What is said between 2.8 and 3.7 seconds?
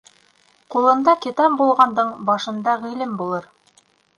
ғилем булыр.